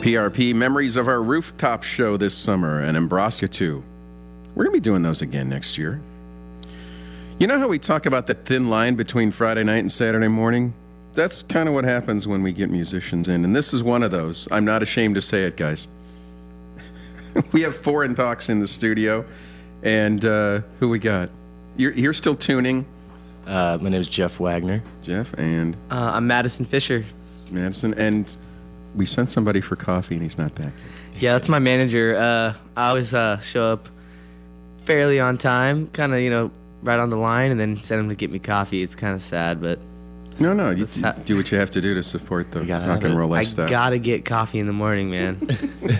[0.00, 3.82] PRP memories of our rooftop show this summer and Embraska 2.
[4.54, 6.00] We're going to be doing those again next year.
[7.38, 10.72] You know how we talk about the thin line between Friday night and Saturday morning?
[11.14, 14.10] That's kind of what happens when we get musicians in, and this is one of
[14.10, 14.46] those.
[14.52, 15.88] I'm not ashamed to say it, guys.
[17.52, 19.24] we have foreign talks in the studio,
[19.82, 21.30] and uh, who we got?
[21.76, 22.86] You're, you're still tuning,
[23.46, 24.80] Uh, my name is Jeff Wagener.
[25.02, 27.04] Jeff, and Uh, I'm Madison Fischer.
[27.50, 28.36] Madison, and
[28.98, 30.72] we sent somebody for coffee, and he's not back.
[31.18, 32.16] Yeah, that's my manager.
[32.16, 33.88] Uh, I always uh, show up
[34.78, 36.50] fairly on time, kind of, you know,
[36.82, 38.82] right on the line, and then send him to get me coffee.
[38.82, 39.78] It's kind of sad, but
[40.38, 43.16] No, no, you, ha- do what you have to do to support the rock and
[43.16, 45.38] roll I gotta get coffee in the morning, man.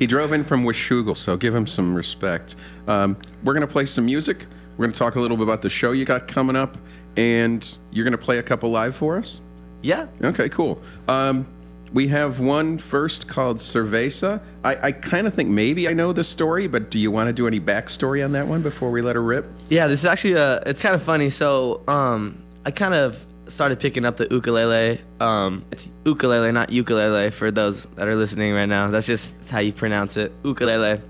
[0.00, 2.56] He drove in from Washougal, so give him some respect.
[2.88, 4.46] Um, we're to play some music.
[4.78, 6.78] We're to talk a little bit about the show you got coming up,
[7.18, 9.42] and you're to play a couple live for us?
[9.82, 10.06] yeah.
[10.22, 10.80] Okay, cool.
[11.06, 11.46] Um,
[11.92, 14.40] we have one first called Cerveza.
[14.62, 17.32] I, I kind of think maybe I know the story, but do you want to
[17.32, 19.46] do any backstory on that one before we let her rip?
[19.68, 21.30] Yeah, this is actually uh it's kind of funny.
[21.30, 25.00] So, um I kind of started picking up the ukulele.
[25.18, 28.88] Um it's ukulele, not ukulele for those that are listening right now.
[28.90, 30.32] That's just that's how you pronounce it.
[30.44, 31.00] Ukulele.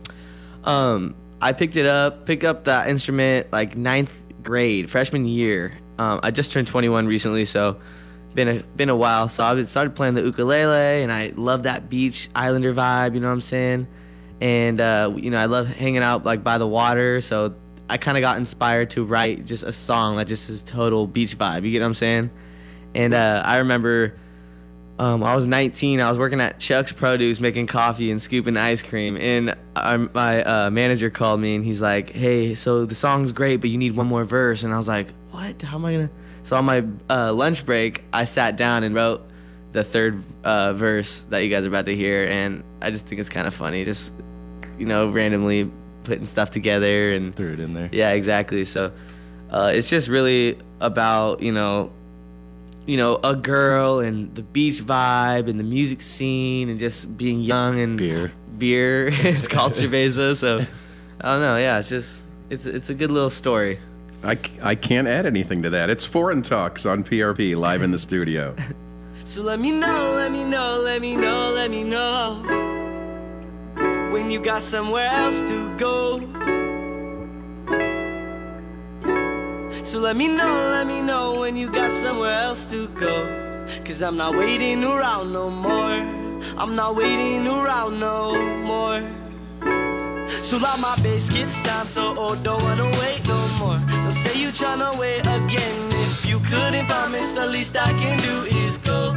[0.65, 5.77] Um I picked it up, picked up that instrument like ninth grade, freshman year.
[5.99, 7.79] Um I just turned 21 recently, so
[8.35, 9.29] been a been a while.
[9.29, 13.29] So I started playing the ukulele and I love that beach islander vibe, you know
[13.29, 13.87] what I'm saying?
[14.41, 17.21] and uh, you know I love hanging out like by the water.
[17.21, 17.55] So
[17.89, 21.37] I kind of got inspired to write just a song that just is total beach
[21.37, 21.65] vibe.
[21.65, 22.31] You get what I'm saying?
[22.95, 24.17] And uh, I remember
[24.99, 26.01] um, I was 19.
[26.01, 29.17] I was working at Chuck's Produce making coffee and scooping ice cream.
[29.17, 33.61] And um, my uh, manager called me and he's like, "Hey, so the song's great,
[33.61, 35.61] but you need one more verse." And I was like, "What?
[35.63, 36.11] How am I gonna?"
[36.43, 39.23] So on my uh, lunch break, I sat down and wrote
[39.73, 43.21] the third uh, verse that you guys are about to hear, and I just think
[43.21, 44.13] it's kind of funny, just
[44.79, 45.71] you know, randomly
[46.05, 47.89] putting stuff together and Threw it in there.
[47.93, 48.65] yeah, exactly.
[48.65, 48.91] So
[49.51, 51.93] uh, it's just really about you know,
[52.87, 57.43] you know, a girl and the beach vibe and the music scene and just being
[57.43, 58.33] young and Beer.
[58.59, 59.09] Beer.
[59.13, 60.35] it's called Cerveza.
[60.35, 60.59] So
[61.21, 61.57] I don't know.
[61.59, 63.79] Yeah, it's just it's it's a good little story.
[64.23, 65.89] I, I can't add anything to that.
[65.89, 68.55] It's Foreign Talks on PRP live in the studio.
[69.23, 72.43] So let me know, let me know, let me know, let me know
[74.11, 76.19] when you got somewhere else to go.
[79.85, 83.65] So let me know, let me know when you got somewhere else to go.
[83.85, 86.01] Cause I'm not waiting around no more.
[86.59, 89.01] I'm not waiting around no more.
[90.43, 93.81] So loud my bass skips time, so oh, don't wanna wait no more.
[93.89, 95.89] Don't say you tryna wait again.
[96.07, 99.17] If you couldn't promise, the least I can do is go.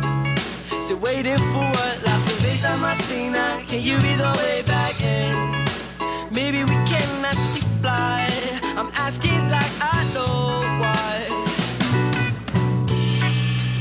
[0.81, 2.03] So waiting for what?
[2.65, 3.59] On my spina.
[3.67, 5.65] Can you be the way back in?
[6.31, 8.29] Maybe we cannot see fly.
[8.77, 11.27] I'm asking like I know why.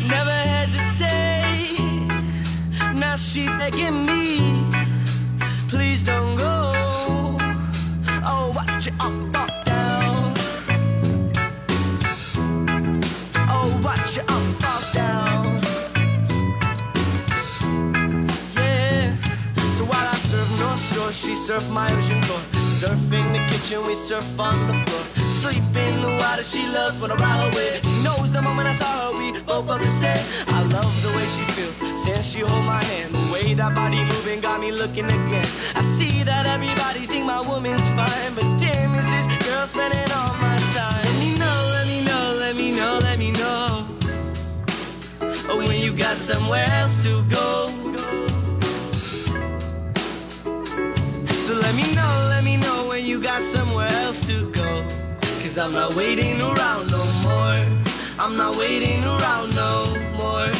[0.08, 1.78] Never hesitate.
[2.98, 4.21] Now she begging me.
[21.12, 22.40] She surf my ocean floor.
[22.80, 25.04] Surf in the kitchen, we surf on the floor.
[25.30, 27.80] Sleep in the water she loves when I ride away.
[27.82, 30.24] She knows the moment I saw her, we both felt the same.
[30.48, 33.14] I love the way she feels since she hold my hand.
[33.14, 35.46] The way that body moving got me looking again.
[35.74, 40.34] I see that everybody think my woman's fine, but damn, is this girl spending all
[40.40, 41.04] my time?
[41.04, 43.86] Let me know, let me know, let me know, let me know.
[45.50, 47.81] Oh, when you got somewhere else to go.
[51.52, 54.88] So let me know, let me know when you got somewhere else to go.
[55.42, 57.60] Cause I'm not waiting around no more.
[58.18, 60.50] I'm not waiting around no more.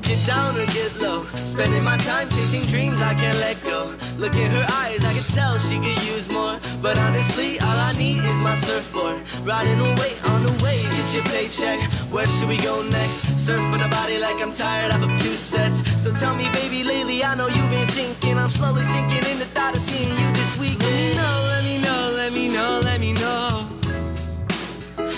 [0.00, 1.26] Get down or get low.
[1.34, 3.94] Spending my time chasing dreams I can't let go.
[4.16, 6.58] Look in her eyes, I can tell she could use more.
[6.80, 9.20] But honestly, all I need is my surfboard.
[9.42, 10.83] Riding away on the way, get
[11.14, 11.80] your paycheck.
[12.10, 13.20] Where should we go next?
[13.36, 15.78] Surfing the body like I'm tired of two sets.
[16.02, 18.36] So tell me, baby, lately I know you've been thinking.
[18.36, 20.78] I'm slowly sinking in the thought of seeing you this week.
[20.80, 23.68] Let me know, let me know, let me know, let me know.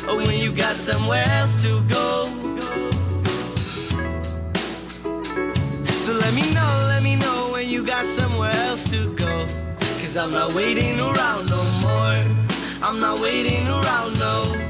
[0.08, 2.26] Oh, when you got somewhere else to go.
[6.04, 9.46] So let me know, let me know when you got somewhere else to go.
[10.00, 12.18] Cause I'm not waiting around no more.
[12.82, 14.65] I'm not waiting around no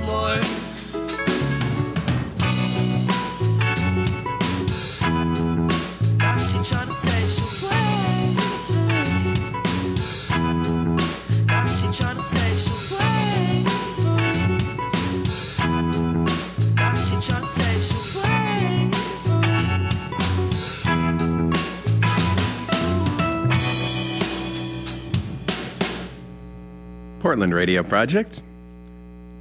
[27.27, 28.45] Portland Radio Project.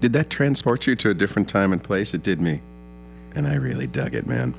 [0.02, 2.14] Did that transport you to a different time and place?
[2.14, 2.62] It did me.
[3.36, 4.54] And I really dug it, man.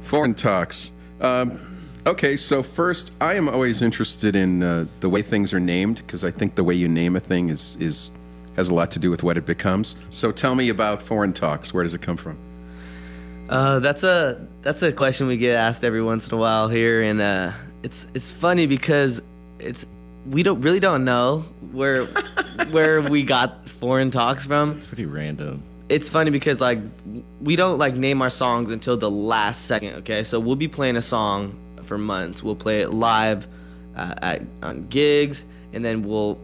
[0.00, 0.90] Foreign Talks.
[1.20, 1.75] Um,
[2.06, 6.24] okay, so first, I am always interested in uh, the way things are named because
[6.24, 8.12] I think the way you name a thing is, is
[8.54, 9.96] has a lot to do with what it becomes.
[10.10, 11.74] So tell me about Foreign Talks.
[11.74, 12.38] Where does it come from?
[13.48, 17.02] Uh, that's a that's a question we get asked every once in a while here,
[17.02, 19.22] and uh, it's it's funny because
[19.58, 19.86] it's
[20.28, 22.04] we don't really don't know where
[22.70, 24.78] where we got foreign talks from.
[24.78, 25.62] It's pretty random.
[25.88, 26.78] It's funny because like
[27.40, 29.94] we don't like name our songs until the last second.
[29.96, 31.56] Okay, so we'll be playing a song
[31.86, 32.42] for months.
[32.42, 33.46] We'll play it live
[33.96, 36.38] uh, at on gigs, and then we'll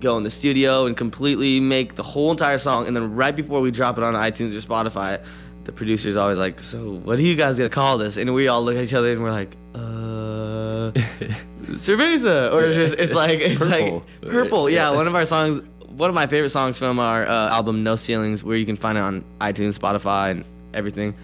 [0.00, 2.86] go in the studio and completely make the whole entire song.
[2.86, 5.24] And then right before we drop it on iTunes or Spotify,
[5.64, 8.64] the producer's always like, "So what are you guys gonna call this?" And we all
[8.64, 10.92] look at each other and we're like, "Uh,
[11.72, 14.04] cerveza," or it's just it's like it's Purple.
[14.22, 14.70] like purple.
[14.70, 17.96] Yeah, one of our songs, one of my favorite songs from our uh, album No
[17.96, 21.14] Ceilings, where you can find it on iTunes, Spotify, and everything,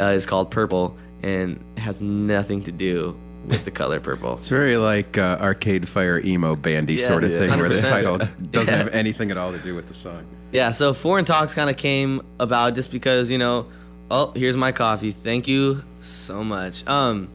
[0.00, 0.96] uh, is called Purple,
[1.26, 4.34] and it has nothing to do with the color purple.
[4.34, 7.38] It's very like uh, Arcade Fire emo bandy Yeah, sort of yeah.
[7.40, 8.18] thing, where the title
[8.50, 8.76] doesn't Yeah.
[8.78, 10.24] have anything at all to do with the song.
[10.52, 13.66] Yeah, so foreign talks kind of came about just because you know,
[14.10, 15.10] oh, here's my coffee.
[15.12, 16.86] Thank you so much.
[16.86, 17.28] Um,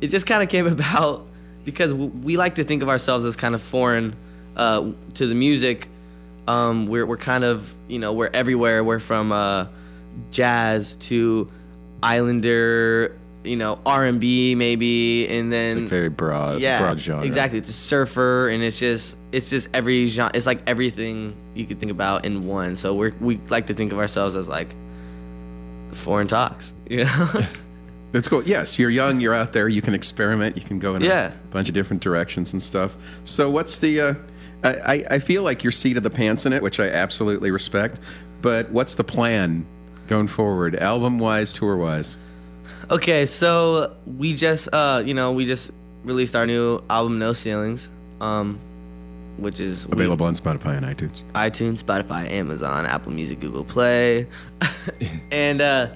[0.00, 1.26] it just kind of came about
[1.64, 4.14] because we like to think of ourselves as kind of foreign
[4.56, 5.88] uh, to the music.
[6.48, 8.82] Um, we're we're kind of you know we're everywhere.
[8.84, 9.66] We're from uh,
[10.30, 11.50] jazz to
[12.02, 17.24] islander, you know R and B maybe, and then Like very broad, yeah, broad genre.
[17.24, 17.58] Exactly.
[17.58, 20.30] It's a surfer, and it's just it's just every genre.
[20.34, 22.76] It's like everything you could think about in one.
[22.76, 24.74] So we're we like to think of ourselves as like
[25.92, 26.74] foreign talks.
[26.88, 27.32] You know.
[28.12, 28.42] It's cool.
[28.42, 29.20] Yes, you're young.
[29.20, 29.68] You're out there.
[29.68, 30.56] You can experiment.
[30.56, 31.28] You can go in Yeah.
[31.28, 32.96] a bunch of different directions and stuff.
[33.22, 34.00] So, what's the?
[34.00, 34.14] Uh,
[34.64, 37.52] I, I- I feel like you're seat of the pants in it, which I absolutely
[37.52, 38.00] respect.
[38.42, 39.64] But what's the plan
[40.10, 42.18] going forward, album wise, tour wise?
[42.90, 45.70] okay, so we just uh you know we just
[46.04, 47.88] released our new album No Ceilings,
[48.20, 48.58] um,
[49.38, 51.22] which is we- Available on Spotify and iTunes.
[51.34, 54.26] iTunes, Spotify, Amazon, Apple Music, Google Play,
[55.30, 55.88] and uh,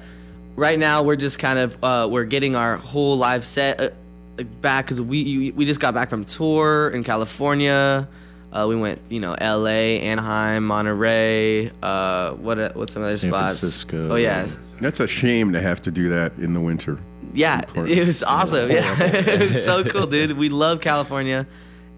[0.57, 4.85] right now we're just kind of uh, we're getting our whole live set uh, back
[4.87, 8.09] because we we just got back from tour in California.
[8.55, 11.73] Uh, we went, you know, L.A., Anaheim, Monterey.
[11.83, 13.59] Uh, what uh, what's some other San spots?
[13.59, 14.13] Francisco.
[14.13, 14.47] Oh yeah,
[14.81, 16.99] That's a shame to have to do that in the winter.
[17.35, 18.71] yeah, it was awesome.
[18.71, 20.39] Yeah, it was so cool, dude.
[20.39, 21.49] We love California,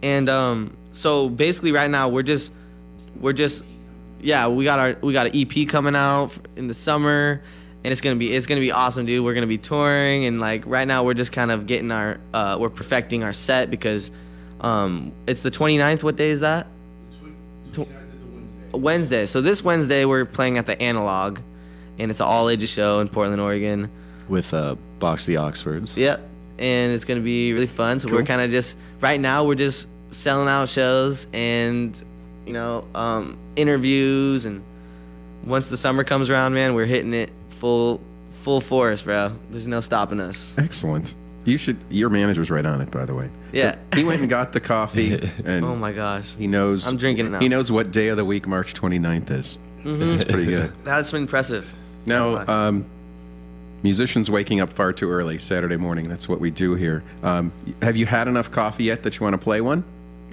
[0.03, 2.53] and um, so basically, right now we're just
[3.21, 3.63] we're just
[4.23, 7.43] yeah, we got our we got an EP coming out in the summer,
[7.85, 9.23] and it's gonna be it's gonna be awesome, dude.
[9.23, 12.57] We're gonna be touring, and like right now we're just kind of getting our uh,
[12.59, 14.11] we're perfecting our set because
[14.67, 16.03] um, it's the 29th.
[16.03, 16.67] What day is that?
[18.73, 19.25] Wednesday.
[19.27, 21.39] So this Wednesday we're playing at the Analog,
[21.99, 23.91] and it's an all ages show in Portland, Oregon.
[24.29, 25.97] with uh, Box the Oxfords.
[25.97, 26.21] Yep.
[26.59, 28.01] And it's gonna be really fun.
[28.01, 32.03] So we're kind of just right now we're just selling out shows and
[32.47, 34.65] you know um, interviews and
[35.45, 39.33] once the summer comes around, man, we're hitting it full full force, bro.
[39.51, 40.57] There's no stopping us.
[40.59, 41.15] Excellent.
[41.47, 41.79] You should.
[41.89, 43.31] Your manager's right on it, by the way.
[43.53, 43.77] Yeah.
[43.95, 46.35] He went and got the coffee, and Oh my gosh.
[46.35, 46.87] he knows.
[46.87, 47.39] I'm drinking it now.
[47.39, 49.59] He knows what day of the week March 29th is.
[49.85, 50.73] It's pretty good.
[50.85, 51.73] That's impressive.
[52.05, 52.85] Now, um,
[53.83, 56.09] musicians waking up far too early Saturday morning.
[56.09, 57.03] That's what we do here.
[57.23, 59.85] Um, have you had enough coffee yet that you want to play one?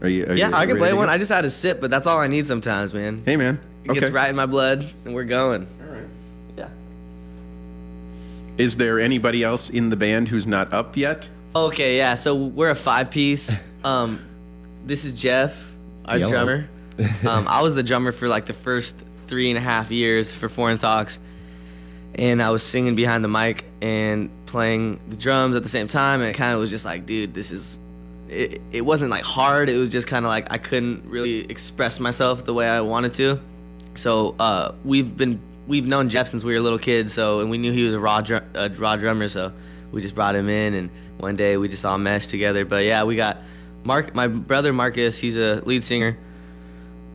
[0.01, 0.25] Are you?
[0.25, 1.09] Are Yeah, you I can play one.
[1.09, 3.21] I just had a sip, but that's all I need sometimes, man.
[3.25, 3.59] Hey, man.
[3.85, 3.99] It Okay.
[3.99, 5.67] gets right in my blood, and we're going.
[8.53, 8.59] All right.
[8.59, 8.65] Yeah.
[8.65, 11.29] Is there anybody else in the band who's not up yet?
[11.55, 12.15] Okay, yeah.
[12.15, 13.51] So we're a five piece.
[13.83, 14.25] Um,
[14.85, 15.69] this is Jeff,
[16.05, 16.31] our Yellow.
[16.31, 16.69] drummer.
[17.27, 20.47] Um, I was the drummer for like the first three and a half years for
[20.47, 21.19] Foreign Talks,
[22.15, 26.21] and I was singing behind the mic and playing the drums at the same time.
[26.21, 27.77] And it kind of was just like, dude, this is.
[28.29, 29.69] It, it wasn't like hard.
[29.69, 33.13] It was just kind of like I couldn't really express myself the way I wanted
[33.15, 33.41] to.
[33.95, 37.13] So uh, we've been we've known Jeff since we were little kids.
[37.13, 39.27] So and we knew he was a raw dr- a raw drummer.
[39.27, 39.53] So
[39.91, 42.65] we just brought him in, and one day we just all meshed together.
[42.65, 43.41] But yeah, we got
[43.83, 45.17] Mark, my brother Marcus.
[45.17, 46.17] He's a lead singer.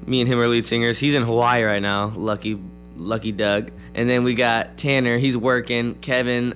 [0.07, 0.99] Me and him are lead singers.
[0.99, 2.07] He's in Hawaii right now.
[2.17, 2.59] Lucky,
[2.97, 3.71] lucky Doug.
[3.95, 5.19] And then we got Tanner.
[5.19, 5.97] He's working.
[5.97, 6.55] Kevin.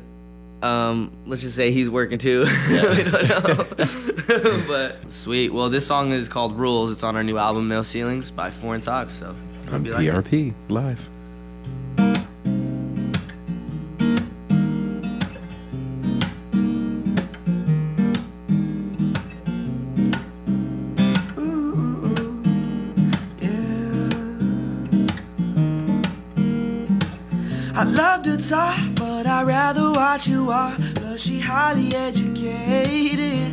[0.62, 2.46] Um, let's just say he's working too.
[2.70, 4.64] we don't know.
[4.68, 5.52] but sweet.
[5.52, 6.92] Well, this song is called Rules.
[6.92, 9.12] It's on our new album No Ceilings by Foreign Talks.
[9.14, 9.34] So
[9.72, 10.06] On you like.
[10.06, 11.10] PRP live.
[27.82, 30.78] I love to talk, but I'd rather watch you walk.
[30.94, 33.52] Plus, she highly educated.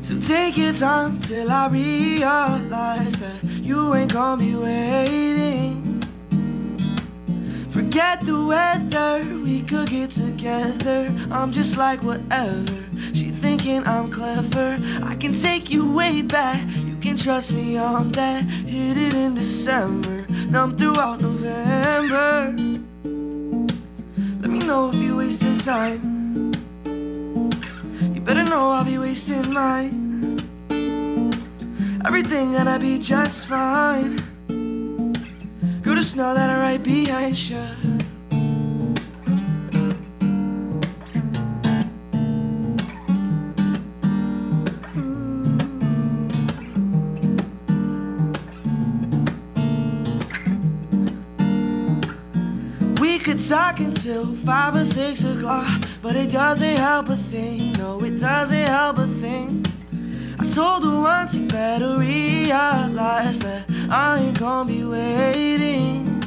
[0.00, 6.00] So take your time till I realize that you ain't gonna be waiting.
[7.68, 11.12] Forget the weather, we could get together.
[11.30, 12.82] I'm just like whatever.
[13.12, 14.78] She thinking I'm clever.
[15.02, 16.66] I can take you way back.
[16.86, 18.44] You can trust me on that.
[18.44, 20.21] Hit it in December,
[20.52, 22.54] numb throughout November.
[24.42, 26.52] Let me know if you're wasting time.
[28.14, 30.36] You better know I'll be wasting mine.
[32.04, 34.16] Everything gonna be just fine.
[35.80, 38.01] Girl, just know that I'm right behind you.
[53.52, 57.72] We could talk until five or six o'clock, but it doesn't help a thing.
[57.72, 59.62] No, it doesn't help a thing.
[60.38, 66.22] I told her once you better realize that I ain't gonna be waiting.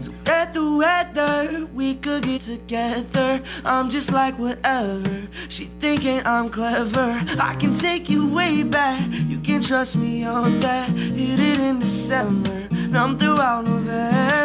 [0.00, 3.40] So get the weather, we could get together.
[3.64, 5.28] I'm just like whatever.
[5.48, 7.22] She thinking I'm clever.
[7.38, 9.00] I can take you way back.
[9.28, 10.88] You can trust me on that.
[10.88, 14.41] Hit it in December, numb throughout November.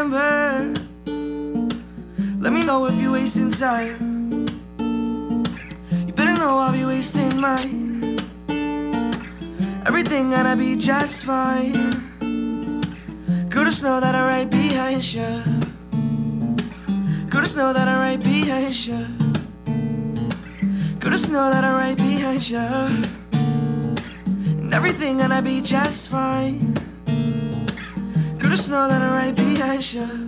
[2.67, 4.45] Know if you're wasting time.
[6.05, 8.17] You better know I'll be wasting mine.
[9.85, 11.71] Everything gonna be just fine.
[13.47, 15.41] Girl, just know that I'm right behind you.
[17.29, 19.07] Girl, just know that I'm right behind you.
[20.99, 22.67] Girl, just know that I'm right behind you.
[24.59, 26.73] And everything gonna be just fine.
[28.37, 30.26] Girl, just know that I'm right behind you.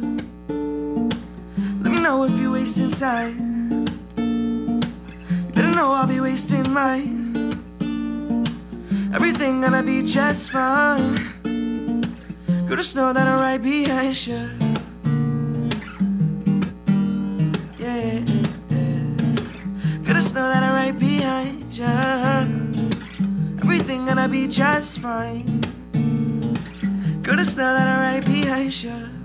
[2.10, 3.86] Know if you're wasting time.
[4.18, 7.54] You better know I'll be wasting mine.
[9.14, 11.14] Everything gonna be just fine.
[12.66, 14.50] Girl, just know that I'm right behind you.
[17.78, 18.26] Yeah,
[20.04, 22.90] Girl, just know that I'm right behind you.
[23.62, 25.62] Everything gonna be just fine.
[27.22, 29.19] Girl, just know that I'm right behind you.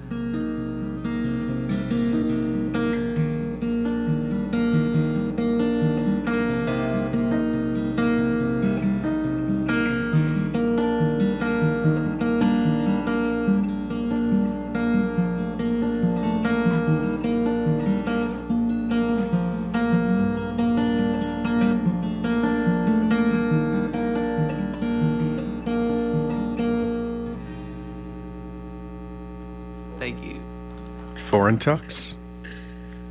[31.25, 32.17] Foreign Talks,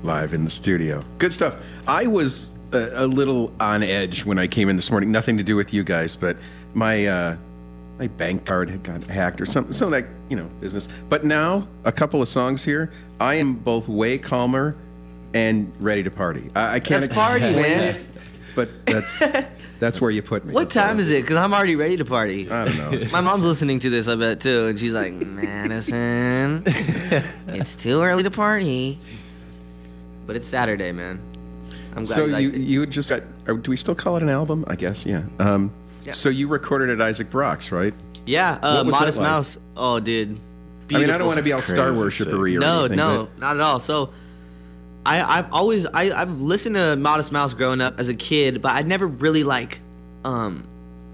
[0.04, 1.04] live in the studio.
[1.18, 1.56] Good stuff.
[1.88, 5.12] I was a, a little on edge when I came in this morning.
[5.12, 6.38] Nothing to do with you guys, but
[6.74, 7.38] my uh,
[7.98, 10.88] my bank card had got hacked or some Some of that you know business.
[11.10, 14.76] But now a couple of songs here, I am both way calmer
[15.34, 16.50] and ready to party.
[16.56, 17.96] I, I can't Let's party, man.
[17.96, 18.06] it,
[18.56, 19.22] but that's
[19.80, 20.54] that's where you put me.
[20.54, 21.22] What time is it?
[21.24, 22.50] Because I'm already ready to party.
[22.50, 22.92] I don't know.
[22.94, 26.64] It's- My mom's listening to this, I bet too, and she's like, Madison,
[27.48, 29.00] it's too early to party.
[30.26, 31.20] But it's Saturday, man.
[31.96, 32.08] I'm glad.
[32.08, 32.56] So like you it.
[32.58, 33.24] you just got?
[33.48, 34.64] Or do we still call it an album?
[34.68, 35.24] I guess yeah.
[35.40, 35.72] Um,
[36.06, 36.14] Yeah.
[36.14, 37.94] So you recorded at Isaac Brock's, right?
[38.26, 39.28] yeah, uh, What was that Modest like?
[39.28, 39.58] Mouse.
[39.76, 40.40] Oh, dude.
[40.94, 42.98] I mean, I don't want to be all star crazy worshippery or no, anything.
[42.98, 43.80] no, but- not at all.
[43.80, 44.12] So,
[45.06, 48.74] I I've always I I've listened to Modest Mouse growing up as a kid, but
[48.74, 49.80] I never really like,
[50.24, 50.66] um,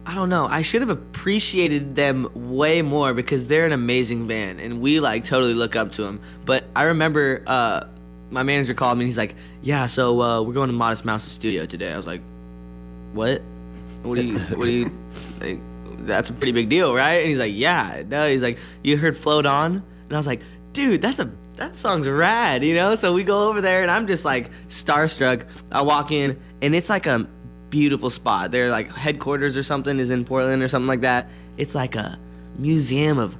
[0.05, 0.45] I don't know.
[0.45, 5.25] I should have appreciated them way more because they're an amazing band and we like
[5.25, 6.19] totally look up to them.
[6.45, 7.85] But I remember uh,
[8.31, 11.31] my manager called me and he's like, "Yeah, so uh, we're going to Modest Mouse's
[11.31, 12.21] studio today." I was like,
[13.13, 13.41] "What?
[14.03, 14.39] What do you?
[14.39, 14.91] What do you?"
[15.41, 15.59] Like,
[16.05, 17.19] that's a pretty big deal, right?
[17.19, 20.41] And he's like, "Yeah, no." He's like, "You heard Float On?" And I was like,
[20.73, 22.95] "Dude, that's a that song's rad," you know.
[22.95, 25.45] So we go over there, and I'm just like starstruck.
[25.71, 27.27] I walk in, and it's like a
[27.69, 28.51] beautiful spot.
[28.51, 31.29] Their like headquarters or something is in Portland or something like that.
[31.57, 32.17] It's like a
[32.57, 33.37] museum of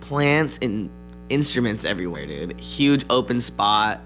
[0.00, 0.90] plants and
[1.28, 2.60] instruments everywhere, dude.
[2.60, 4.00] Huge open spot,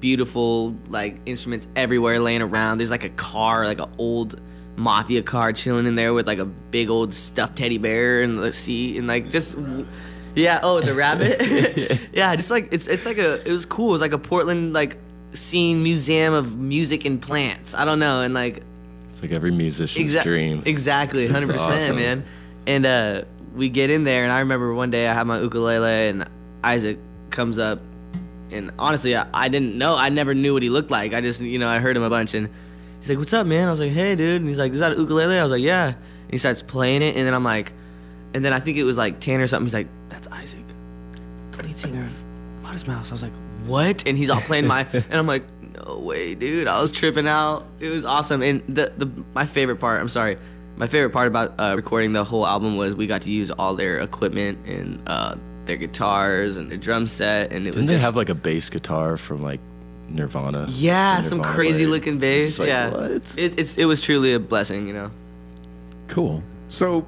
[0.00, 2.78] beautiful like instruments everywhere laying around.
[2.78, 4.40] There's like a car, like an old
[4.76, 8.52] mafia car chilling in there with like a big old stuffed teddy bear and the
[8.52, 9.56] seat and like just
[10.34, 12.00] yeah, oh, a rabbit.
[12.12, 13.90] yeah, just like it's it's like a it was cool.
[13.90, 14.96] It was like a Portland like
[15.34, 17.74] scene museum of music and plants.
[17.74, 18.62] I don't know, and like
[19.10, 20.62] It's like every musician's Exa- dream.
[20.64, 22.24] Exactly, hundred percent, man.
[22.66, 23.22] And uh,
[23.54, 26.28] we get in there, and I remember one day I had my ukulele, and
[26.62, 26.98] Isaac
[27.30, 27.80] comes up,
[28.52, 29.96] and honestly, I, I didn't know.
[29.96, 31.14] I never knew what he looked like.
[31.14, 32.48] I just, you know, I heard him a bunch, and
[33.00, 34.96] he's like, "What's up, man?" I was like, "Hey, dude," and he's like, "Is that
[34.96, 37.72] ukulele?" I was like, "Yeah." And he starts playing it, and then I'm like,
[38.34, 39.66] and then I think it was like Tanner or something.
[39.66, 40.64] He's like, "That's Isaac,
[41.52, 43.32] the lead singer of Modest Mouse." I was like,
[43.66, 45.44] "What?" And he's all playing my, and I'm like,
[45.86, 47.66] "No way, dude!" I was tripping out.
[47.80, 50.00] It was awesome, and the the my favorite part.
[50.00, 50.36] I'm sorry.
[50.76, 53.74] My favorite part about uh, recording the whole album was we got to use all
[53.74, 55.34] their equipment and uh,
[55.66, 58.34] their guitars and their drum set, and it Didn't was they just have like a
[58.34, 59.60] bass guitar from like
[60.08, 60.66] Nirvana?
[60.70, 61.88] yeah, The some crazy player?
[61.88, 62.58] looking bass.
[62.58, 63.34] Like, yeah, what?
[63.36, 65.10] It, it's it was truly a blessing, you know.
[66.08, 66.42] Cool.
[66.68, 67.04] So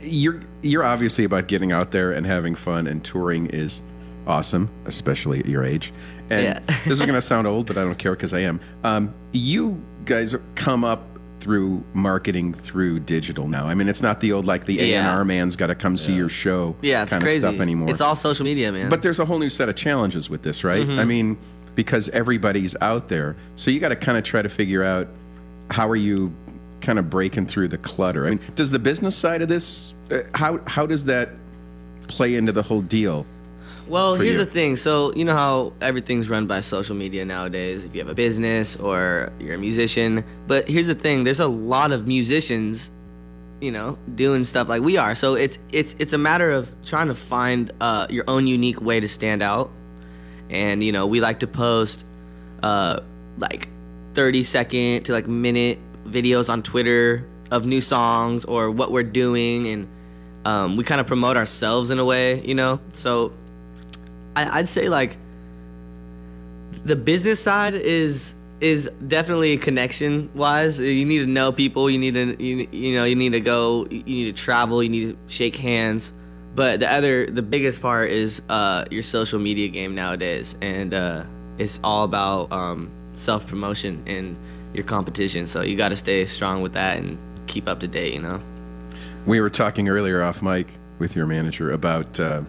[0.00, 3.82] you're you're obviously about getting out there and having fun, and touring is
[4.26, 5.92] awesome, especially at your age.
[6.30, 6.58] And Yeah.
[6.84, 8.60] this is going to sound old, but I don't care because I am.
[8.84, 11.06] Um, you guys come up
[11.40, 13.66] through marketing through digital now.
[13.66, 15.16] I mean, it's not the old like the A and Yeah.
[15.16, 17.38] R man's got to come see your show Yeah, it's kind crazy.
[17.38, 17.90] of stuff anymore.
[17.90, 18.88] It's all social media, man.
[18.88, 20.86] But there's a whole new set of challenges with this, right?
[20.86, 21.00] Mm-hmm.
[21.00, 21.38] I mean,
[21.74, 25.08] because everybody's out there, so you got to kind of try to figure out
[25.70, 26.32] how are you
[26.82, 28.26] kind of breaking through the clutter.
[28.26, 31.30] I mean, does the business side of this uh, how how does that
[32.08, 33.24] play into the whole deal?
[33.88, 34.44] Well, here's you?
[34.44, 34.76] the thing.
[34.76, 38.76] So, you know how everything's run by social media nowadays, if you have a business
[38.76, 40.24] or you're a musician.
[40.46, 42.90] But here's the thing there's a lot of musicians,
[43.60, 45.14] you know, doing stuff like we are.
[45.14, 49.00] So it's it's it's a matter of trying to find uh, your own unique way
[49.00, 49.70] to stand out.
[50.48, 52.04] And, you know, we like to post
[52.62, 53.00] uh,
[53.38, 53.68] like
[54.14, 59.66] 30 second to like minute videos on Twitter of new songs or what we're doing.
[59.66, 59.88] And
[60.44, 62.80] um, we kind of promote ourselves in a way, you know?
[62.90, 63.32] So
[64.34, 65.16] I, I'd say like
[66.84, 70.78] the business side is is definitely connection wise.
[70.78, 71.90] You need to know people.
[71.90, 73.86] You need to you, you know you need to go.
[73.90, 74.82] You need to travel.
[74.82, 76.12] You need to shake hands.
[76.54, 81.24] But the other the biggest part is uh, your social media game nowadays, and uh,
[81.58, 84.36] it's all about um, self promotion and
[84.74, 85.46] your competition.
[85.46, 88.14] So you got to stay strong with that and keep up to date.
[88.14, 88.40] You know.
[89.26, 92.42] We were talking earlier off mic with your manager about uh,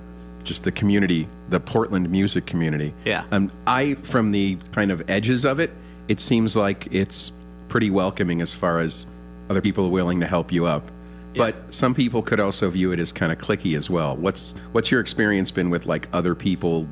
[0.43, 2.93] just the community, the Portland music community.
[3.05, 3.25] Yeah.
[3.31, 5.71] Um, I, from the kind of edges of it,
[6.07, 7.31] it seems like it's
[7.69, 9.05] pretty welcoming as far as
[9.49, 10.86] other people willing to help you up.
[11.33, 11.45] Yeah.
[11.45, 14.15] But some people could also view it as kind of clicky as well.
[14.15, 16.88] What's what's your experience been with like other people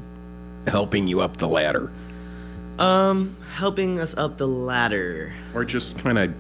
[0.67, 1.91] helping you up the ladder,
[2.79, 5.34] Um, helping us up the ladder.
[5.53, 6.34] or just kind of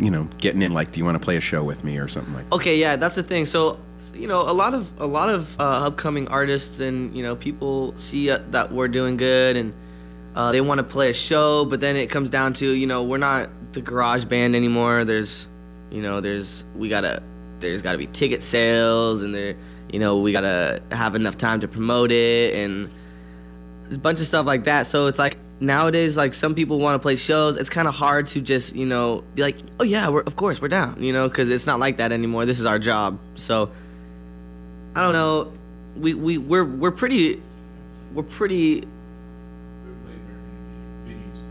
[0.00, 0.72] you know getting in?
[0.72, 2.48] Like, do you want to play a show with me or something like?
[2.48, 2.56] that?
[2.56, 3.46] Okay, yeah, that's the thing.
[3.46, 3.78] So,
[4.14, 7.94] you know, a lot of a lot of uh, upcoming artists and you know people
[7.96, 9.72] see uh, that we're doing good and
[10.36, 13.02] uh, they want to play a show, but then it comes down to you know
[13.02, 15.04] we're not the garage band anymore.
[15.04, 15.48] There's,
[15.90, 17.22] you know, there's we gotta
[17.60, 19.56] there's got to be ticket sales and there
[19.92, 22.88] you know we gotta have enough time to promote it and
[23.90, 24.86] a bunch of stuff like that.
[24.86, 27.56] So it's like nowadays, like some people want to play shows.
[27.56, 30.60] It's kind of hard to just you know be like, oh yeah, we're of course
[30.60, 32.46] we're down, you know, because it's not like that anymore.
[32.46, 33.18] This is our job.
[33.34, 33.70] So
[34.94, 35.52] I don't know.
[35.96, 37.42] We we we're we're pretty
[38.14, 38.86] we're pretty.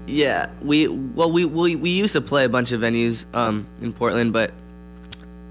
[0.06, 3.92] Yeah, we well we, we we used to play a bunch of venues um in
[3.92, 4.54] Portland, but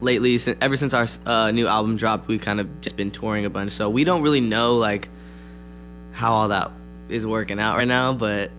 [0.01, 3.51] lately, ever since our uh, new album dropped, we've kind of just been touring a
[3.51, 3.73] bunch.
[3.73, 5.09] So we don't really know like
[6.13, 6.71] how all that
[7.09, 8.51] is working out right now, but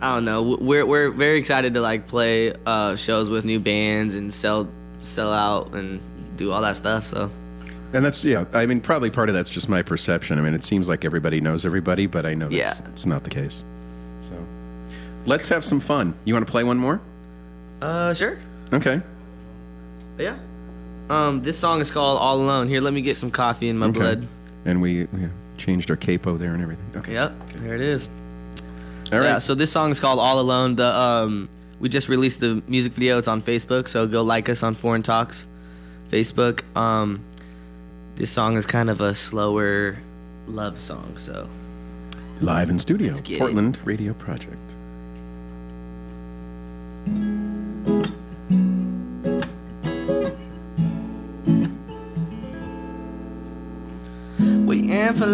[0.00, 0.42] I don't know.
[0.60, 4.68] We're we're very excited to like play uh, shows with new bands and sell
[5.00, 6.00] sell out and
[6.36, 7.04] do all that stuff.
[7.04, 7.30] So
[7.92, 8.44] And that's yeah.
[8.52, 10.38] I mean, probably part of that's just my perception.
[10.38, 12.86] I mean, it seems like everybody knows everybody, but I know that's Yeah.
[12.88, 13.64] it's not the case.
[14.20, 14.32] So
[15.26, 16.14] let's have some fun.
[16.24, 17.00] You want to play one more?
[17.82, 18.38] uh, sure,
[18.72, 19.00] Okay.
[20.18, 20.36] yeah.
[21.10, 23.86] Um, this song is called "All Alone." Here, let me get some coffee in my
[23.86, 23.98] Okay.
[23.98, 24.26] blood.
[24.64, 26.96] And we, we changed our capo there and everything.
[26.96, 27.12] Okay.
[27.14, 28.08] Yep, there it is.
[28.08, 28.64] All
[29.10, 29.24] So, right.
[29.24, 31.48] Yeah, so this song is called "All Alone." The um,
[31.80, 33.18] we just released the music video.
[33.18, 35.46] It's on Facebook, so go like us on Foreign Talks,
[36.08, 36.62] Facebook.
[36.76, 37.24] Um,
[38.16, 39.98] this song is kind of a slower
[40.46, 41.48] love song, so
[42.40, 43.38] Live in studio, get it.
[43.38, 44.74] Portland Radio Project.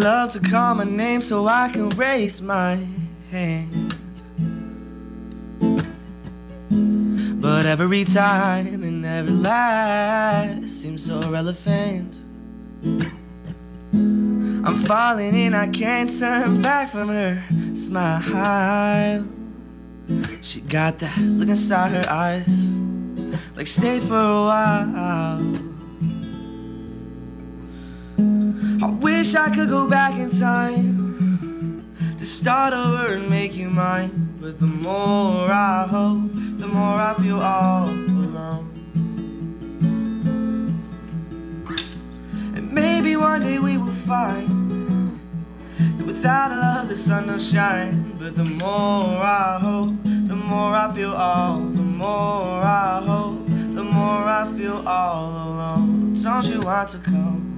[0.05, 2.77] Love to call my name so I can raise my
[3.31, 3.95] hand.
[7.41, 12.19] But every time and every lie seems so relevant.
[13.93, 19.25] I'm falling and I can't turn back from her smile.
[20.39, 22.75] She got that look inside her eyes,
[23.55, 25.64] like stay for a while.
[28.85, 34.37] I wish I could go back in time to start over and make you mine.
[34.39, 38.69] But the more I hope, the more I feel all alone.
[42.55, 45.19] And maybe one day we will find
[45.97, 48.15] that without love the sun don't shine.
[48.19, 51.57] But the more I hope, the more I feel all.
[51.57, 56.13] The more I hope, the more I feel all alone.
[56.21, 57.54] Don't you want to come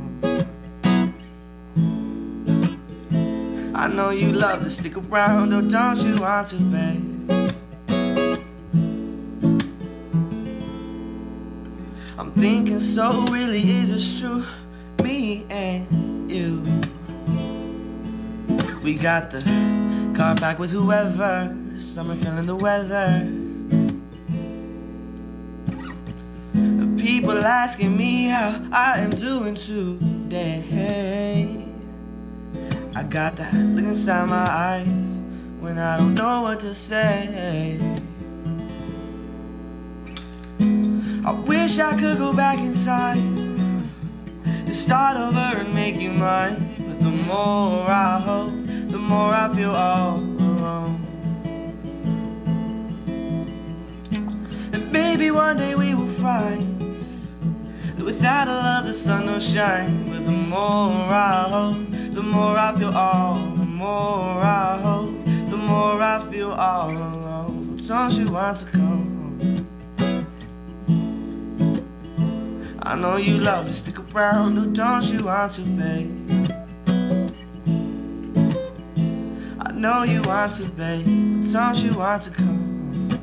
[3.80, 7.30] I know you love to stick around, oh, don't you want to, babe?
[12.18, 14.44] I'm thinking, so really is this true?
[15.04, 16.64] Me and you.
[18.82, 19.42] We got the
[20.18, 23.32] car back with whoever, summer feeling the weather.
[26.98, 30.64] People asking me how I am doing today.
[32.98, 35.22] I got that look inside my eyes
[35.60, 37.80] when I don't know what to say.
[41.24, 43.22] I wish I could go back inside
[44.66, 46.74] to start over and make you mine.
[46.88, 51.00] But the more I hope, the more I feel all alone.
[54.74, 57.00] And maybe one day we will find
[57.96, 60.10] that without a love the sun don't shine.
[60.10, 63.36] But the more I hope, the more I feel all.
[63.36, 67.78] The more I hope, the more I feel all alone.
[67.88, 69.68] Don't you want to come home?
[72.82, 76.10] I know you love to stick around, oh, don't you want to, babe?
[79.62, 81.06] I know you want to, babe,
[81.54, 83.20] don't you want to come?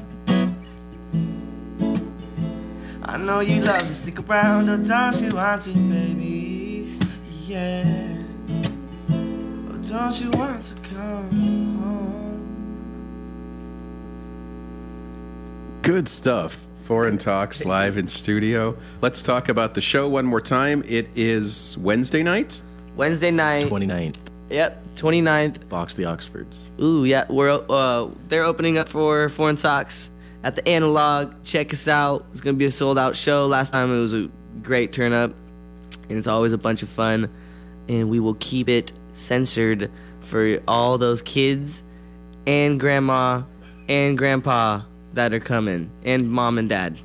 [3.03, 6.97] I know you love to stick around, oh, don't you want to, baby?
[7.49, 7.94] Yeah.
[9.95, 11.31] Don't you want to come
[11.79, 12.49] home?
[15.83, 16.67] Good stuff.
[16.83, 18.77] Foreign Talks live in studio.
[19.03, 20.83] Let's talk about the show one more time.
[20.89, 22.65] It is Wednesday night.
[22.97, 23.67] Wednesday night.
[23.67, 24.17] 29th.
[24.51, 25.69] Yep, 29th.
[25.69, 26.73] Box the Oxfords.
[26.83, 30.11] Ooh, yeah, we're uh, they're opening up for Foreign Talks
[30.43, 31.35] at the Analog.
[31.45, 32.27] Check us out.
[32.33, 33.47] It's gonna be a sold out show.
[33.47, 34.29] Last time it was a
[34.61, 35.33] great turn up,
[36.09, 37.31] and it's always a bunch of fun.
[37.89, 41.83] And we will keep it censored for all those kids
[42.47, 43.43] and grandma
[43.89, 44.83] and grandpa
[45.15, 46.99] that are coming, and mom and dad.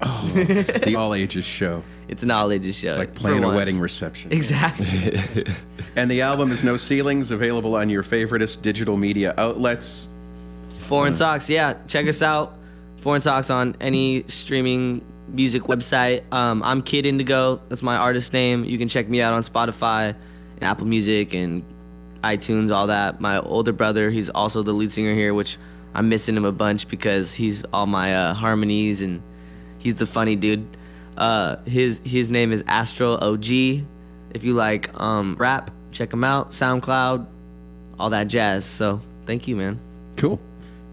[0.00, 1.82] The all ages show.
[2.08, 2.88] It's an all ages show.
[2.88, 3.56] It's like playing a once.
[3.58, 4.32] wedding reception.
[4.32, 5.44] Exactly.
[5.96, 10.08] And the album is No Ceilings, available on your favoriteest digital media outlets.
[10.78, 11.74] Foreign Talks, yeah.
[11.88, 12.56] Check us out.
[12.98, 16.22] Foreign Talks on any streaming music website.
[16.32, 17.60] Um, I'm Kid Indigo.
[17.68, 18.64] That's my artist name.
[18.64, 20.14] You can check me out on Spotify,
[20.62, 21.62] Apple Music, and
[22.22, 23.20] iTunes, all that.
[23.20, 25.58] My older brother, he's also the lead singer here, which
[25.94, 29.22] I'm missing him a bunch because he's all my uh, harmonies and
[29.78, 30.66] he's the funny dude.
[31.16, 33.46] Uh, his his name is Astro OG.
[33.50, 36.50] If you like um, rap, check him out.
[36.50, 37.26] SoundCloud,
[37.98, 38.64] all that jazz.
[38.64, 39.80] So thank you, man.
[40.16, 40.38] Cool.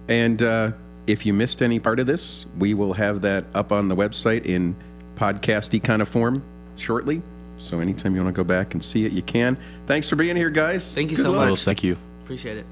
[0.08, 0.72] And uh,
[1.08, 4.46] if you missed any part of this, we will have that up on the website
[4.46, 4.76] in
[5.16, 6.44] podcasty kind of form
[6.76, 7.22] shortly.
[7.58, 9.58] So anytime you want to go back and see it, you can.
[9.86, 10.94] Thanks for being here, guys.
[10.94, 11.40] Thank you Good so luck.
[11.42, 11.48] much.
[11.48, 11.98] Well, thank you.
[12.24, 12.64] Appreciate it.